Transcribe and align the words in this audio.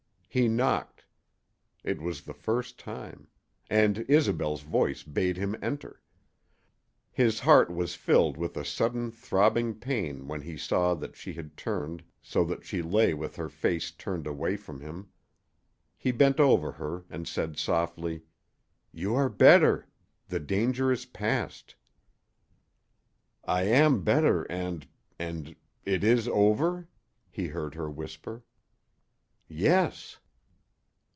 He 0.33 0.47
knocked. 0.47 1.03
It 1.83 1.99
was 1.99 2.21
the 2.21 2.33
first 2.33 2.79
time. 2.79 3.27
And 3.69 4.09
Isobel's 4.09 4.61
voice 4.61 5.03
bade 5.03 5.35
him 5.35 5.57
enter. 5.61 6.01
His 7.11 7.41
heart 7.41 7.69
was 7.69 7.95
filled 7.95 8.37
with 8.37 8.55
a 8.55 8.63
sudden 8.63 9.11
throbbing 9.11 9.75
pain 9.75 10.29
when 10.29 10.39
he 10.39 10.55
saw 10.55 10.93
that 10.93 11.17
she 11.17 11.33
had 11.33 11.57
turned 11.57 12.05
so 12.21 12.45
that 12.45 12.63
she 12.63 12.81
lay 12.81 13.13
with 13.13 13.35
her 13.35 13.49
face 13.49 13.91
turned 13.91 14.25
away 14.25 14.55
from 14.55 14.79
him. 14.79 15.09
He 15.97 16.13
bent 16.13 16.39
over 16.39 16.71
her 16.71 17.03
and 17.09 17.27
said, 17.27 17.57
softly: 17.57 18.21
"You 18.93 19.15
are 19.15 19.27
better. 19.27 19.85
The 20.29 20.39
danger 20.39 20.93
is 20.93 21.05
past." 21.05 21.75
"I 23.43 23.63
am 23.63 24.01
better 24.05 24.43
and 24.43 24.87
and 25.19 25.57
it 25.83 26.05
is 26.05 26.29
over?" 26.29 26.87
he 27.29 27.47
heard 27.47 27.75
her 27.75 27.89
whisper. 27.89 28.45
"Yes." 29.49 30.17